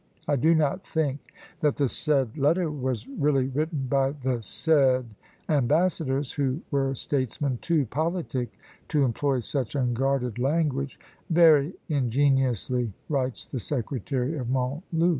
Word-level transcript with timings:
"I 0.27 0.35
do 0.35 0.55
not 0.55 0.83
think 0.83 1.19
that 1.59 1.75
the 1.75 1.87
said 1.87 2.35
letter 2.35 2.71
was 2.71 3.07
really 3.07 3.45
written 3.49 3.85
by 3.87 4.13
the 4.13 4.41
said 4.41 5.05
ambassadors, 5.47 6.31
who 6.31 6.61
were 6.71 6.95
statesmen 6.95 7.59
too 7.61 7.85
politic 7.85 8.51
to 8.87 9.03
employ 9.05 9.41
such 9.41 9.75
unguarded 9.75 10.39
language," 10.39 10.99
very 11.29 11.73
ingeniously 11.87 12.91
writes 13.09 13.45
the 13.45 13.59
secretary 13.59 14.39
of 14.39 14.47
Montluc. 14.49 14.81